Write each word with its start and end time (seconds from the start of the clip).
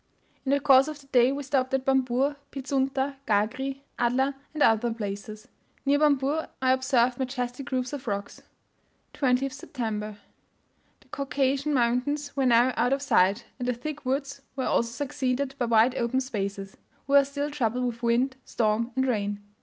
In 0.47 0.49
the 0.49 0.59
course 0.59 0.87
of 0.87 0.99
the 0.99 1.05
day 1.05 1.31
we 1.31 1.43
stopped 1.43 1.75
at 1.75 1.85
Bambur, 1.85 2.35
Pizunta, 2.51 3.17
Gagri, 3.27 3.81
Adlar, 3.99 4.33
and 4.51 4.63
other 4.63 4.91
places. 4.91 5.47
Near 5.85 5.99
Bambur 5.99 6.47
I 6.59 6.71
observed 6.71 7.19
majestic 7.19 7.67
groups 7.67 7.93
of 7.93 8.07
rocks. 8.07 8.41
20th 9.13 9.51
September. 9.51 10.17
The 11.01 11.07
Caucasian 11.09 11.75
mountains 11.75 12.35
were 12.35 12.47
now 12.47 12.73
out 12.75 12.93
of 12.93 13.01
sight, 13.03 13.45
and 13.59 13.67
the 13.67 13.75
thick 13.75 14.03
woods 14.03 14.41
were 14.55 14.65
also 14.65 14.89
succeeded 14.89 15.53
by 15.59 15.65
wide 15.65 15.93
open 15.93 16.19
spaces. 16.19 16.77
We 17.05 17.15
were 17.17 17.23
still 17.23 17.51
troubled 17.51 17.85
with 17.85 18.01
wind, 18.01 18.37
storm, 18.43 18.93
and 18.95 19.05
rain. 19.05 19.43